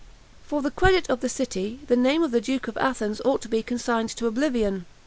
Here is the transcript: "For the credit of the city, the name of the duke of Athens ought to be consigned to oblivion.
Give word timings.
"For 0.47 0.63
the 0.63 0.71
credit 0.71 1.11
of 1.11 1.19
the 1.19 1.29
city, 1.29 1.81
the 1.85 1.95
name 1.95 2.23
of 2.23 2.31
the 2.31 2.41
duke 2.41 2.67
of 2.67 2.75
Athens 2.77 3.21
ought 3.23 3.39
to 3.43 3.47
be 3.47 3.61
consigned 3.61 4.09
to 4.17 4.25
oblivion. 4.25 4.87